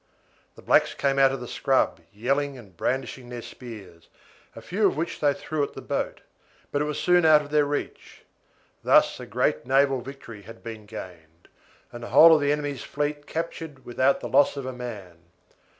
The 0.55 0.63
blacks 0.63 0.95
came 0.95 1.19
out 1.19 1.31
of 1.31 1.41
the 1.41 1.47
scrub, 1.47 1.99
yelling 2.11 2.57
and 2.57 2.75
brandishing 2.75 3.29
their 3.29 3.43
spears, 3.43 4.09
a 4.55 4.59
few 4.61 4.87
of 4.87 4.97
which 4.97 5.19
they 5.19 5.31
threw 5.31 5.61
at 5.63 5.73
the 5.73 5.81
boat, 5.83 6.21
but 6.71 6.81
it 6.81 6.85
was 6.85 6.99
soon 6.99 7.23
out 7.23 7.43
of 7.43 7.51
their 7.51 7.65
reach. 7.67 8.23
Thus 8.83 9.19
a 9.19 9.27
great 9.27 9.67
naval 9.67 10.01
victory 10.01 10.41
had 10.41 10.63
been 10.63 10.87
gained, 10.87 11.49
and 11.91 12.01
the 12.03 12.09
whole 12.09 12.33
of 12.33 12.41
the 12.41 12.51
enemy's 12.51 12.81
fleet 12.81 13.27
captured 13.27 13.85
without 13.85 14.21
the 14.21 14.27
loss 14.27 14.57
of 14.57 14.65
a 14.65 14.73
man. 14.73 15.19